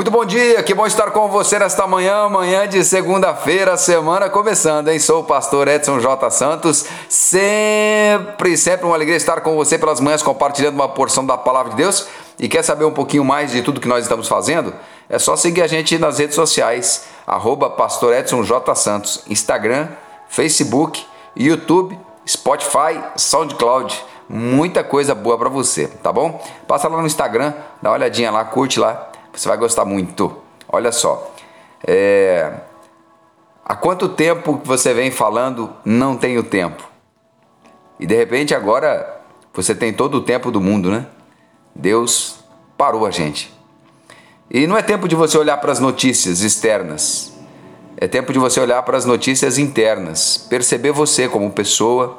Muito 0.00 0.10
bom 0.10 0.24
dia, 0.24 0.62
que 0.62 0.72
bom 0.72 0.86
estar 0.86 1.10
com 1.10 1.28
você 1.28 1.58
nesta 1.58 1.86
manhã, 1.86 2.26
manhã 2.26 2.66
de 2.66 2.82
segunda-feira, 2.82 3.76
semana 3.76 4.30
começando, 4.30 4.88
hein? 4.88 4.98
Sou 4.98 5.20
o 5.20 5.24
pastor 5.24 5.68
Edson 5.68 6.00
J. 6.00 6.30
Santos, 6.30 6.86
sempre, 7.06 8.56
sempre 8.56 8.86
uma 8.86 8.94
alegria 8.94 9.18
estar 9.18 9.42
com 9.42 9.54
você 9.54 9.76
pelas 9.76 10.00
manhãs 10.00 10.22
compartilhando 10.22 10.76
uma 10.76 10.88
porção 10.88 11.26
da 11.26 11.36
palavra 11.36 11.72
de 11.72 11.76
Deus. 11.76 12.08
E 12.38 12.48
quer 12.48 12.64
saber 12.64 12.86
um 12.86 12.94
pouquinho 12.94 13.22
mais 13.22 13.50
de 13.50 13.60
tudo 13.60 13.78
que 13.78 13.86
nós 13.86 14.02
estamos 14.02 14.26
fazendo? 14.26 14.72
É 15.06 15.18
só 15.18 15.36
seguir 15.36 15.60
a 15.60 15.66
gente 15.66 15.98
nas 15.98 16.18
redes 16.18 16.34
sociais, 16.34 17.04
arroba 17.26 17.68
pastor 17.68 18.14
Edson 18.14 18.42
J. 18.42 18.74
Santos, 18.74 19.22
Instagram, 19.28 19.86
Facebook, 20.30 21.04
YouTube, 21.36 21.98
Spotify, 22.26 23.02
SoundCloud 23.16 24.02
muita 24.32 24.84
coisa 24.84 25.12
boa 25.12 25.36
para 25.36 25.48
você, 25.48 25.88
tá 25.88 26.12
bom? 26.12 26.42
Passa 26.66 26.88
lá 26.88 27.00
no 27.00 27.06
Instagram, 27.06 27.52
dá 27.82 27.90
uma 27.90 27.96
olhadinha 27.96 28.30
lá, 28.30 28.44
curte 28.44 28.78
lá 28.78 29.09
você 29.32 29.48
vai 29.48 29.56
gostar 29.56 29.84
muito. 29.84 30.36
Olha 30.68 30.92
só. 30.92 31.34
É... 31.86 32.52
Há 33.64 33.76
quanto 33.76 34.08
tempo 34.08 34.60
você 34.64 34.92
vem 34.92 35.10
falando 35.10 35.72
não 35.84 36.16
tenho 36.16 36.42
tempo? 36.42 36.88
E 37.98 38.06
de 38.06 38.16
repente 38.16 38.54
agora 38.54 39.20
você 39.52 39.74
tem 39.74 39.92
todo 39.92 40.16
o 40.16 40.20
tempo 40.22 40.50
do 40.50 40.60
mundo, 40.60 40.90
né? 40.90 41.06
Deus 41.74 42.40
parou 42.76 43.06
a 43.06 43.10
gente. 43.10 43.52
E 44.50 44.66
não 44.66 44.76
é 44.76 44.82
tempo 44.82 45.06
de 45.06 45.14
você 45.14 45.38
olhar 45.38 45.58
para 45.58 45.70
as 45.70 45.78
notícias 45.78 46.40
externas. 46.40 47.32
É 47.96 48.08
tempo 48.08 48.32
de 48.32 48.38
você 48.38 48.58
olhar 48.58 48.82
para 48.82 48.96
as 48.96 49.04
notícias 49.04 49.58
internas, 49.58 50.38
perceber 50.48 50.90
você 50.90 51.28
como 51.28 51.50
pessoa, 51.50 52.18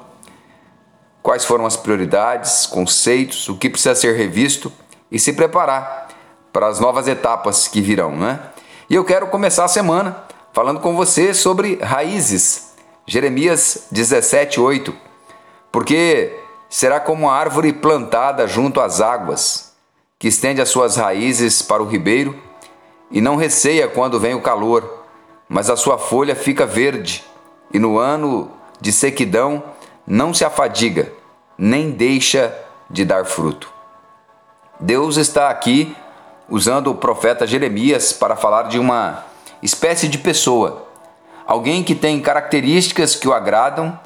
quais 1.21 1.43
foram 1.43 1.65
as 1.65 1.75
prioridades, 1.75 2.65
conceitos, 2.65 3.49
o 3.49 3.57
que 3.57 3.69
precisa 3.69 3.95
ser 3.95 4.15
revisto 4.15 4.71
e 5.11 5.19
se 5.19 5.33
preparar 5.33 6.07
para 6.51 6.67
as 6.67 6.79
novas 6.79 7.07
etapas 7.07 7.67
que 7.67 7.81
virão, 7.81 8.15
né? 8.15 8.39
E 8.89 8.95
eu 8.95 9.05
quero 9.05 9.27
começar 9.27 9.65
a 9.65 9.69
semana 9.69 10.23
falando 10.53 10.79
com 10.79 10.95
você 10.95 11.33
sobre 11.33 11.75
raízes. 11.81 12.71
Jeremias 13.05 13.87
17:8. 13.91 14.93
Porque 15.71 16.37
será 16.69 16.99
como 16.99 17.29
a 17.29 17.35
árvore 17.35 17.73
plantada 17.73 18.47
junto 18.47 18.81
às 18.81 19.01
águas, 19.01 19.73
que 20.19 20.27
estende 20.27 20.61
as 20.61 20.69
suas 20.69 20.97
raízes 20.97 21.61
para 21.61 21.81
o 21.81 21.87
ribeiro 21.87 22.37
e 23.09 23.19
não 23.21 23.35
receia 23.35 23.87
quando 23.87 24.19
vem 24.19 24.33
o 24.33 24.41
calor, 24.41 25.05
mas 25.47 25.69
a 25.69 25.75
sua 25.75 25.97
folha 25.97 26.35
fica 26.35 26.65
verde, 26.65 27.25
e 27.73 27.79
no 27.79 27.97
ano 27.97 28.49
de 28.79 28.91
sequidão 28.91 29.63
não 30.07 30.33
se 30.33 30.45
afadiga, 30.45 31.11
nem 31.57 31.91
deixa 31.91 32.57
de 32.89 33.03
dar 33.03 33.25
fruto. 33.25 33.71
Deus 34.79 35.17
está 35.17 35.49
aqui 35.49 35.95
usando 36.51 36.87
o 36.87 36.95
profeta 36.95 37.47
Jeremias 37.47 38.11
para 38.11 38.35
falar 38.35 38.63
de 38.63 38.77
uma 38.77 39.23
espécie 39.63 40.09
de 40.09 40.17
pessoa, 40.17 40.85
alguém 41.47 41.81
que 41.81 41.95
tem 41.95 42.19
características 42.19 43.15
que 43.15 43.27
o 43.27 43.33
agradam, 43.33 43.97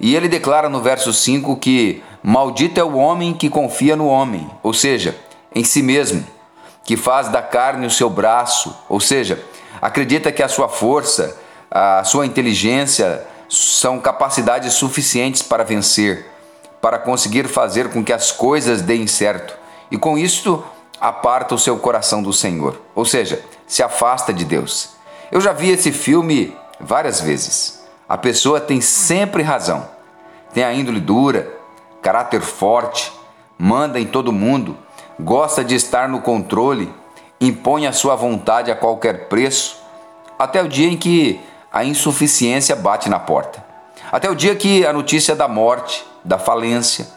e 0.00 0.16
ele 0.16 0.28
declara 0.28 0.68
no 0.68 0.82
verso 0.82 1.12
5 1.12 1.56
que 1.56 2.02
maldito 2.20 2.80
é 2.80 2.82
o 2.82 2.96
homem 2.96 3.32
que 3.32 3.48
confia 3.48 3.94
no 3.94 4.08
homem, 4.08 4.50
ou 4.64 4.74
seja, 4.74 5.16
em 5.54 5.62
si 5.62 5.80
mesmo, 5.80 6.26
que 6.84 6.96
faz 6.96 7.28
da 7.28 7.40
carne 7.40 7.86
o 7.86 7.90
seu 7.90 8.10
braço, 8.10 8.76
ou 8.88 8.98
seja, 8.98 9.40
acredita 9.80 10.32
que 10.32 10.42
a 10.42 10.48
sua 10.48 10.68
força, 10.68 11.38
a 11.70 12.02
sua 12.02 12.26
inteligência 12.26 13.24
são 13.48 14.00
capacidades 14.00 14.72
suficientes 14.72 15.40
para 15.40 15.62
vencer, 15.62 16.26
para 16.80 16.98
conseguir 16.98 17.46
fazer 17.46 17.90
com 17.90 18.02
que 18.02 18.12
as 18.12 18.32
coisas 18.32 18.82
deem 18.82 19.06
certo. 19.06 19.56
E 19.88 19.96
com 19.96 20.18
isso 20.18 20.64
aparta 21.02 21.52
o 21.52 21.58
seu 21.58 21.76
coração 21.78 22.22
do 22.22 22.32
Senhor, 22.32 22.80
ou 22.94 23.04
seja, 23.04 23.44
se 23.66 23.82
afasta 23.82 24.32
de 24.32 24.44
Deus. 24.44 24.90
Eu 25.32 25.40
já 25.40 25.52
vi 25.52 25.68
esse 25.68 25.90
filme 25.90 26.56
várias 26.78 27.20
vezes. 27.20 27.82
A 28.08 28.16
pessoa 28.16 28.60
tem 28.60 28.80
sempre 28.80 29.42
razão, 29.42 29.84
tem 30.54 30.62
a 30.62 30.72
índole 30.72 31.00
dura, 31.00 31.52
caráter 32.00 32.40
forte, 32.40 33.12
manda 33.58 33.98
em 33.98 34.06
todo 34.06 34.32
mundo, 34.32 34.76
gosta 35.18 35.64
de 35.64 35.74
estar 35.74 36.08
no 36.08 36.20
controle, 36.20 36.94
impõe 37.40 37.88
a 37.88 37.92
sua 37.92 38.14
vontade 38.14 38.70
a 38.70 38.76
qualquer 38.76 39.28
preço, 39.28 39.82
até 40.38 40.62
o 40.62 40.68
dia 40.68 40.86
em 40.86 40.96
que 40.96 41.40
a 41.72 41.84
insuficiência 41.84 42.76
bate 42.76 43.08
na 43.08 43.18
porta. 43.18 43.64
Até 44.12 44.30
o 44.30 44.36
dia 44.36 44.54
que 44.54 44.86
a 44.86 44.92
notícia 44.92 45.34
da 45.34 45.48
morte, 45.48 46.06
da 46.24 46.38
falência, 46.38 47.08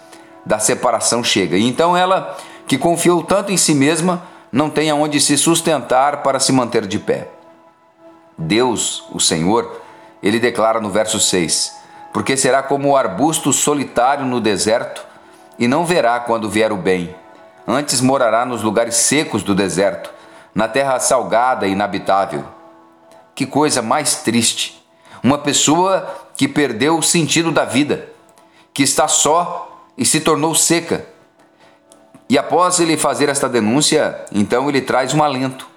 da 0.43 0.57
separação 0.57 1.23
chega. 1.23 1.55
E 1.55 1.67
então 1.67 1.95
ela 1.95 2.35
que 2.67 2.77
confiou 2.77 3.23
tanto 3.23 3.51
em 3.51 3.57
si 3.57 3.73
mesma, 3.73 4.23
não 4.51 4.69
tem 4.69 4.89
aonde 4.89 5.19
se 5.19 5.37
sustentar 5.37 6.23
para 6.23 6.39
se 6.39 6.51
manter 6.51 6.85
de 6.87 6.97
pé. 6.97 7.27
Deus, 8.37 9.03
o 9.11 9.19
Senhor, 9.19 9.81
ele 10.21 10.39
declara 10.39 10.79
no 10.79 10.89
verso 10.89 11.19
6: 11.19 11.71
Porque 12.13 12.35
será 12.35 12.63
como 12.63 12.89
o 12.89 12.97
arbusto 12.97 13.53
solitário 13.53 14.25
no 14.25 14.41
deserto, 14.41 15.05
e 15.57 15.67
não 15.67 15.85
verá 15.85 16.19
quando 16.19 16.49
vier 16.49 16.71
o 16.71 16.77
bem. 16.77 17.15
Antes 17.67 18.01
morará 18.01 18.45
nos 18.45 18.61
lugares 18.61 18.95
secos 18.95 19.43
do 19.43 19.55
deserto, 19.55 20.11
na 20.53 20.67
terra 20.67 20.99
salgada 20.99 21.67
e 21.67 21.71
inabitável. 21.71 22.43
Que 23.33 23.45
coisa 23.45 23.81
mais 23.81 24.15
triste! 24.17 24.81
Uma 25.23 25.37
pessoa 25.37 26.07
que 26.37 26.47
perdeu 26.47 26.97
o 26.97 27.03
sentido 27.03 27.51
da 27.51 27.65
vida, 27.65 28.09
que 28.73 28.83
está 28.83 29.07
só 29.07 29.85
e 29.97 30.05
se 30.05 30.19
tornou 30.19 30.53
seca 30.53 31.14
e 32.27 32.37
após 32.37 32.79
ele 32.79 32.97
fazer 32.97 33.29
esta 33.29 33.47
denúncia, 33.47 34.19
então 34.31 34.67
ele 34.67 34.81
traz 34.81 35.13
um 35.13 35.23
alento, 35.23 35.67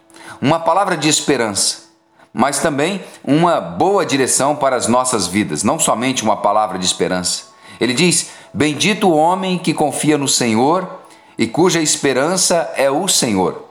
uma 0.41 0.59
palavra 0.59 0.97
de 0.97 1.09
esperança, 1.09 1.89
mas 2.33 2.59
também 2.61 3.03
uma 3.23 3.61
boa 3.61 4.05
direção 4.05 4.57
para 4.57 4.77
as 4.77 4.87
nossas 4.87 5.27
vidas, 5.27 5.63
não 5.63 5.79
somente 5.79 6.23
uma 6.23 6.37
palavra 6.37 6.79
de 6.79 6.87
esperança. 6.87 7.45
Ele 7.81 7.93
diz: 7.93 8.31
Bendito 8.53 9.09
o 9.09 9.17
homem 9.17 9.59
que 9.59 9.75
confia 9.75 10.17
no 10.17 10.29
Senhor 10.29 10.89
e 11.37 11.47
cuja 11.47 11.81
esperança 11.81 12.73
é 12.77 12.91
o 12.91 13.07
Senhor. 13.07 13.65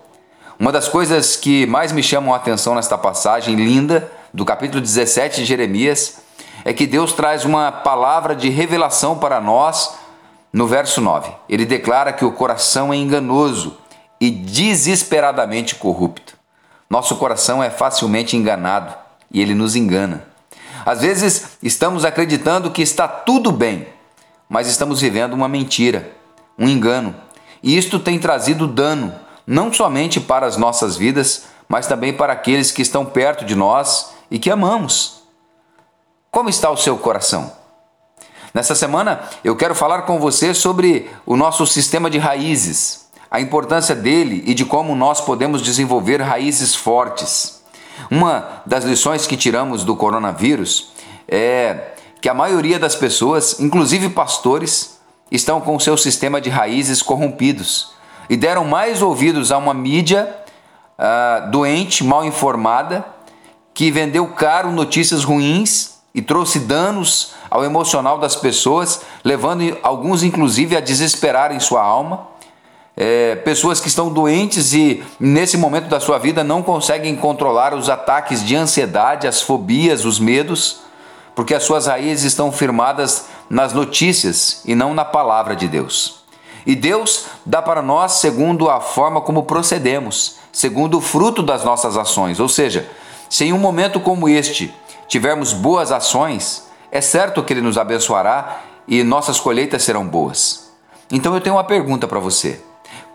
Uma 0.59 0.71
das 0.71 0.87
coisas 0.87 1.35
que 1.35 1.65
mais 1.65 1.91
me 1.91 2.01
chamam 2.01 2.33
a 2.33 2.37
atenção 2.37 2.75
nesta 2.75 2.97
passagem 2.97 3.55
linda 3.55 4.11
do 4.33 4.45
capítulo 4.45 4.81
17 4.81 5.41
de 5.41 5.45
Jeremias 5.45 6.17
é 6.65 6.73
que 6.73 6.87
Deus 6.87 7.13
traz 7.13 7.45
uma 7.45 7.71
palavra 7.71 8.35
de 8.35 8.49
revelação 8.49 9.17
para 9.17 9.39
nós 9.39 9.93
no 10.57 10.65
verso 10.65 10.99
9, 10.99 11.31
ele 11.47 11.67
declara 11.67 12.11
que 12.11 12.25
o 12.25 12.31
coração 12.31 12.91
é 12.91 12.97
enganoso 12.97 13.77
e 14.19 14.31
desesperadamente 14.31 15.75
corrupto. 15.75 16.35
Nosso 16.89 17.15
coração 17.17 17.61
é 17.61 17.69
facilmente 17.69 18.35
enganado 18.35 18.91
e 19.31 19.39
ele 19.39 19.53
nos 19.53 19.75
engana. 19.75 20.25
Às 20.83 21.01
vezes 21.01 21.59
estamos 21.61 22.03
acreditando 22.03 22.71
que 22.71 22.81
está 22.81 23.07
tudo 23.07 23.51
bem, 23.51 23.87
mas 24.49 24.67
estamos 24.67 24.99
vivendo 24.99 25.33
uma 25.33 25.47
mentira, 25.47 26.11
um 26.57 26.67
engano. 26.67 27.13
E 27.61 27.77
isto 27.77 27.99
tem 27.99 28.17
trazido 28.17 28.65
dano, 28.65 29.13
não 29.45 29.71
somente 29.71 30.19
para 30.19 30.47
as 30.47 30.57
nossas 30.57 30.97
vidas, 30.97 31.43
mas 31.69 31.85
também 31.85 32.11
para 32.11 32.33
aqueles 32.33 32.71
que 32.71 32.81
estão 32.81 33.05
perto 33.05 33.45
de 33.45 33.53
nós 33.53 34.11
e 34.31 34.39
que 34.39 34.49
amamos. 34.49 35.21
Como 36.31 36.49
está 36.49 36.71
o 36.71 36.77
seu 36.77 36.97
coração? 36.97 37.66
Nessa 38.57 38.73
semana 38.73 39.19
eu 39.43 39.55
quero 39.55 39.75
falar 39.75 40.01
com 40.01 40.17
você 40.17 40.51
sobre 40.51 41.07
o 41.27 41.37
nosso 41.37 41.63
sistema 41.67 42.09
de 42.09 42.17
raízes, 42.17 43.05
a 43.29 43.39
importância 43.39 43.93
dele 43.93 44.41
e 44.47 44.55
de 44.55 44.65
como 44.65 44.95
nós 44.95 45.21
podemos 45.21 45.61
desenvolver 45.61 46.19
raízes 46.23 46.73
fortes. 46.73 47.61
Uma 48.09 48.63
das 48.65 48.83
lições 48.83 49.27
que 49.27 49.37
tiramos 49.37 49.83
do 49.83 49.95
coronavírus 49.95 50.91
é 51.27 51.91
que 52.19 52.27
a 52.27 52.33
maioria 52.33 52.79
das 52.79 52.95
pessoas, 52.95 53.59
inclusive 53.59 54.09
pastores, 54.09 54.99
estão 55.29 55.61
com 55.61 55.79
seu 55.79 55.95
sistema 55.95 56.41
de 56.41 56.49
raízes 56.49 57.03
corrompidos 57.03 57.91
e 58.27 58.35
deram 58.35 58.65
mais 58.65 59.03
ouvidos 59.03 59.51
a 59.51 59.59
uma 59.59 59.75
mídia 59.75 60.35
uh, 60.97 61.51
doente, 61.51 62.03
mal 62.03 62.25
informada, 62.25 63.05
que 63.71 63.91
vendeu 63.91 64.25
caro 64.29 64.71
notícias 64.71 65.23
ruins 65.23 65.99
e 66.11 66.23
trouxe 66.23 66.57
danos 66.57 67.36
ao 67.57 67.65
emocional 67.65 68.19
das 68.19 68.35
pessoas, 68.35 69.01
levando 69.23 69.75
alguns 69.81 70.21
inclusive 70.21 70.77
a 70.77 70.79
desesperar 70.79 71.51
em 71.51 71.59
sua 71.59 71.81
alma. 71.81 72.27
É, 72.95 73.35
pessoas 73.37 73.79
que 73.79 73.87
estão 73.87 74.09
doentes 74.11 74.73
e 74.73 75.03
nesse 75.19 75.57
momento 75.57 75.87
da 75.87 75.99
sua 75.99 76.19
vida 76.19 76.43
não 76.43 76.61
conseguem 76.61 77.15
controlar 77.15 77.73
os 77.73 77.89
ataques 77.89 78.45
de 78.45 78.55
ansiedade, 78.55 79.27
as 79.27 79.41
fobias, 79.41 80.05
os 80.05 80.19
medos, 80.19 80.81
porque 81.33 81.55
as 81.55 81.63
suas 81.63 81.87
raízes 81.87 82.25
estão 82.25 82.51
firmadas 82.51 83.25
nas 83.49 83.73
notícias 83.73 84.61
e 84.63 84.75
não 84.75 84.93
na 84.93 85.05
palavra 85.05 85.55
de 85.55 85.67
Deus. 85.67 86.17
E 86.63 86.75
Deus 86.75 87.25
dá 87.43 87.59
para 87.59 87.81
nós 87.81 88.13
segundo 88.13 88.69
a 88.69 88.79
forma 88.79 89.19
como 89.19 89.43
procedemos, 89.43 90.35
segundo 90.51 90.99
o 90.99 91.01
fruto 91.01 91.41
das 91.41 91.63
nossas 91.63 91.97
ações. 91.97 92.39
Ou 92.39 92.49
seja, 92.49 92.87
se 93.27 93.45
em 93.45 93.53
um 93.53 93.59
momento 93.59 93.99
como 93.99 94.29
este 94.29 94.71
tivermos 95.07 95.53
boas 95.53 95.91
ações, 95.91 96.66
é 96.91 97.01
certo 97.01 97.43
que 97.43 97.53
Ele 97.53 97.61
nos 97.61 97.77
abençoará 97.77 98.61
e 98.87 99.03
nossas 99.03 99.39
colheitas 99.39 99.83
serão 99.83 100.07
boas. 100.07 100.71
Então 101.11 101.33
eu 101.33 101.41
tenho 101.41 101.55
uma 101.55 101.63
pergunta 101.63 102.07
para 102.07 102.19
você: 102.19 102.61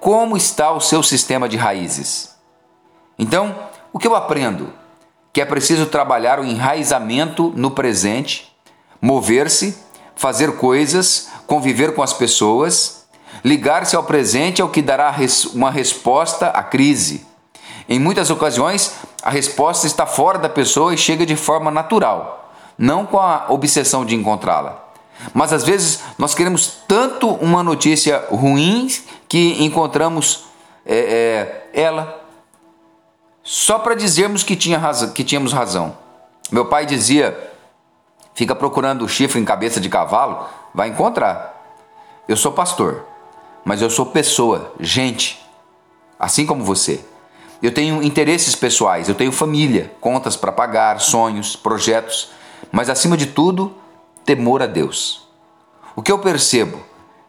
como 0.00 0.36
está 0.36 0.72
o 0.72 0.80
seu 0.80 1.02
sistema 1.02 1.48
de 1.48 1.56
raízes? 1.56 2.34
Então, 3.18 3.54
o 3.92 3.98
que 3.98 4.06
eu 4.06 4.16
aprendo? 4.16 4.72
Que 5.32 5.40
é 5.40 5.44
preciso 5.44 5.86
trabalhar 5.86 6.40
o 6.40 6.44
enraizamento 6.44 7.52
no 7.54 7.70
presente, 7.70 8.52
mover-se, 9.00 9.76
fazer 10.14 10.56
coisas, 10.56 11.28
conviver 11.46 11.94
com 11.94 12.02
as 12.02 12.12
pessoas, 12.12 13.06
ligar-se 13.44 13.96
ao 13.96 14.04
presente 14.04 14.60
é 14.60 14.64
o 14.64 14.68
que 14.68 14.82
dará 14.82 15.14
uma 15.54 15.70
resposta 15.70 16.48
à 16.48 16.62
crise. 16.62 17.26
Em 17.88 17.98
muitas 17.98 18.30
ocasiões, 18.30 18.94
a 19.22 19.30
resposta 19.30 19.86
está 19.86 20.06
fora 20.06 20.38
da 20.38 20.48
pessoa 20.48 20.94
e 20.94 20.98
chega 20.98 21.26
de 21.26 21.36
forma 21.36 21.70
natural, 21.70 22.41
não 22.82 23.06
com 23.06 23.20
a 23.20 23.46
obsessão 23.48 24.04
de 24.04 24.12
encontrá-la. 24.16 24.82
Mas 25.32 25.52
às 25.52 25.62
vezes 25.62 26.00
nós 26.18 26.34
queremos 26.34 26.78
tanto 26.88 27.28
uma 27.34 27.62
notícia 27.62 28.26
ruim 28.28 28.88
que 29.28 29.62
encontramos 29.62 30.46
é, 30.84 30.96
é, 31.72 31.80
ela 31.80 32.20
só 33.44 33.78
para 33.78 33.94
dizermos 33.94 34.42
que, 34.42 34.56
tinha 34.56 34.80
que 35.14 35.22
tínhamos 35.22 35.52
razão. 35.52 35.96
Meu 36.50 36.64
pai 36.64 36.84
dizia: 36.84 37.52
fica 38.34 38.52
procurando 38.52 39.08
chifre 39.08 39.40
em 39.40 39.44
cabeça 39.44 39.80
de 39.80 39.88
cavalo, 39.88 40.44
vai 40.74 40.88
encontrar. 40.88 41.54
Eu 42.26 42.36
sou 42.36 42.50
pastor, 42.50 43.06
mas 43.64 43.80
eu 43.80 43.90
sou 43.90 44.06
pessoa, 44.06 44.72
gente, 44.80 45.40
assim 46.18 46.44
como 46.44 46.64
você. 46.64 47.04
Eu 47.62 47.72
tenho 47.72 48.02
interesses 48.02 48.56
pessoais, 48.56 49.08
eu 49.08 49.14
tenho 49.14 49.30
família, 49.30 49.92
contas 50.00 50.36
para 50.36 50.50
pagar, 50.50 50.98
sonhos, 50.98 51.54
projetos, 51.54 52.41
mas 52.72 52.88
acima 52.88 53.16
de 53.16 53.26
tudo, 53.26 53.72
temor 54.24 54.62
a 54.62 54.66
Deus. 54.66 55.28
O 55.94 56.02
que 56.02 56.10
eu 56.10 56.18
percebo 56.18 56.80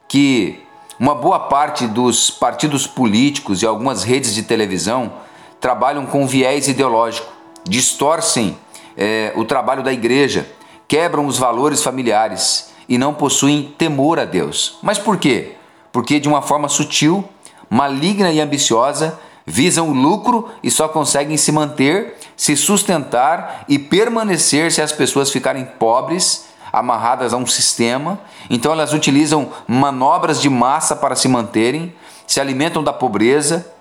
que 0.08 0.64
uma 1.00 1.14
boa 1.14 1.40
parte 1.40 1.86
dos 1.86 2.32
partidos 2.32 2.88
políticos 2.88 3.62
e 3.62 3.66
algumas 3.66 4.04
redes 4.04 4.34
de 4.34 4.44
televisão 4.44 5.12
trabalham 5.60 6.06
com 6.06 6.26
viés 6.26 6.68
ideológico, 6.68 7.32
distorcem 7.66 8.58
é, 8.96 9.34
o 9.36 9.44
trabalho 9.44 9.84
da 9.84 9.92
igreja, 9.92 10.50
quebram 10.88 11.26
os 11.26 11.38
valores 11.38 11.84
familiares 11.84 12.72
e 12.88 12.98
não 12.98 13.14
possuem 13.14 13.74
temor 13.78 14.20
a 14.20 14.26
Deus. 14.26 14.78
Mas 14.82 14.98
por 15.00 15.18
quê? 15.18 15.54
Porque 15.92 16.20
de 16.20 16.28
uma 16.28 16.42
forma 16.42 16.70
sutil, 16.70 17.28
maligna 17.70 18.32
e 18.32 18.40
ambiciosa, 18.40 19.20
visam 19.46 19.90
o 19.90 19.94
lucro 19.94 20.50
e 20.62 20.72
só 20.72 20.88
conseguem 20.88 21.38
se 21.38 21.52
manter, 21.52 22.18
se 22.36 22.56
sustentar 22.56 23.66
e 23.68 23.78
permanecer 23.78 24.72
se 24.72 24.82
as 24.82 24.92
pessoas 24.92 25.30
ficarem 25.32 25.66
pobres, 25.66 26.46
amarradas 26.72 27.34
a 27.34 27.38
um 27.38 27.46
sistema. 27.46 28.20
Então 28.50 28.72
elas 28.72 28.94
utilizam 28.94 29.52
manobras 29.68 30.42
de 30.42 30.50
massa 30.50 30.96
para 30.96 31.16
se 31.16 31.28
manterem, 31.28 31.94
se 32.26 32.40
alimentam 32.40 32.84
da 32.84 32.94
pobreza 32.94 33.72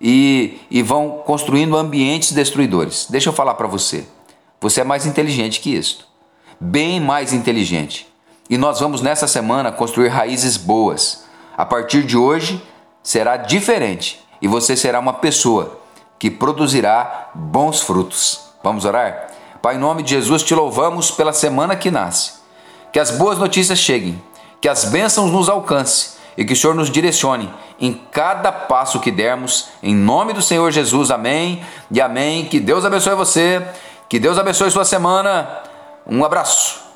e, 0.00 0.58
e 0.70 0.82
vão 0.82 1.22
construindo 1.24 1.76
ambientes 1.76 2.32
destruidores. 2.32 3.06
Deixa 3.08 3.28
eu 3.28 3.32
falar 3.32 3.54
para 3.54 3.68
você. 3.68 4.04
Você 4.60 4.80
é 4.80 4.84
mais 4.84 5.06
inteligente 5.06 5.60
que 5.60 5.74
isso. 5.74 6.08
Bem 6.58 7.00
mais 7.00 7.32
inteligente. 7.32 8.06
E 8.48 8.58
nós 8.58 8.80
vamos 8.80 9.00
nessa 9.00 9.28
semana 9.28 9.70
construir 9.70 10.08
raízes 10.08 10.56
boas. 10.56 11.24
A 11.56 11.64
partir 11.64 12.02
de 12.02 12.16
hoje 12.16 12.60
será 13.02 13.36
diferente 13.36 14.20
e 14.40 14.48
você 14.48 14.76
será 14.76 14.98
uma 14.98 15.12
pessoa 15.12 15.80
que 16.18 16.30
produzirá 16.30 17.30
bons 17.34 17.80
frutos. 17.80 18.40
Vamos 18.62 18.84
orar? 18.84 19.28
Pai, 19.62 19.76
em 19.76 19.78
nome 19.78 20.02
de 20.02 20.10
Jesus, 20.10 20.42
te 20.42 20.54
louvamos 20.54 21.10
pela 21.10 21.32
semana 21.32 21.76
que 21.76 21.90
nasce. 21.90 22.32
Que 22.92 22.98
as 22.98 23.10
boas 23.10 23.38
notícias 23.38 23.78
cheguem, 23.78 24.20
que 24.60 24.68
as 24.68 24.84
bênçãos 24.86 25.30
nos 25.30 25.48
alcancem 25.48 26.18
e 26.36 26.44
que 26.44 26.52
o 26.52 26.56
Senhor 26.56 26.74
nos 26.74 26.90
direcione 26.90 27.52
em 27.78 27.92
cada 28.10 28.50
passo 28.50 29.00
que 29.00 29.10
dermos. 29.10 29.68
Em 29.82 29.94
nome 29.94 30.32
do 30.32 30.42
Senhor 30.42 30.70
Jesus, 30.70 31.10
amém 31.10 31.62
e 31.90 32.00
amém. 32.00 32.46
Que 32.46 32.58
Deus 32.60 32.84
abençoe 32.84 33.14
você, 33.14 33.62
que 34.08 34.18
Deus 34.18 34.38
abençoe 34.38 34.70
sua 34.70 34.84
semana. 34.84 35.48
Um 36.06 36.24
abraço. 36.24 36.89